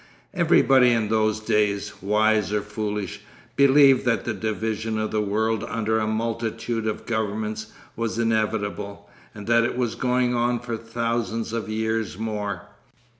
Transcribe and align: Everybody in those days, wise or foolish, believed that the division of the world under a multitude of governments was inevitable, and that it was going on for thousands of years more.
Everybody 0.33 0.89
in 0.89 1.09
those 1.09 1.39
days, 1.39 2.01
wise 2.01 2.51
or 2.51 2.63
foolish, 2.63 3.21
believed 3.55 4.03
that 4.05 4.25
the 4.25 4.33
division 4.33 4.97
of 4.97 5.11
the 5.11 5.21
world 5.21 5.63
under 5.65 5.99
a 5.99 6.07
multitude 6.07 6.87
of 6.87 7.05
governments 7.05 7.67
was 7.95 8.17
inevitable, 8.17 9.07
and 9.35 9.45
that 9.45 9.63
it 9.63 9.77
was 9.77 9.93
going 9.93 10.33
on 10.33 10.57
for 10.59 10.75
thousands 10.75 11.53
of 11.53 11.69
years 11.69 12.17
more. 12.17 12.63